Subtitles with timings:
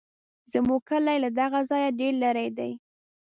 [0.53, 2.71] زموږ کلی له دغه ځایه ډېر لرې دی.